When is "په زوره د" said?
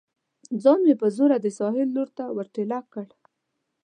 1.01-1.47